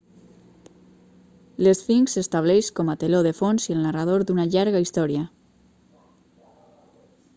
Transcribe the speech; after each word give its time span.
l'esfinx 1.67 2.15
s'estableix 2.15 2.69
com 2.79 2.89
a 2.93 2.95
teló 3.03 3.19
de 3.27 3.33
fons 3.41 3.69
i 3.69 3.75
el 3.75 3.85
narrador 3.91 4.27
d'una 4.31 4.47
llarga 4.57 4.83
història 4.87 5.27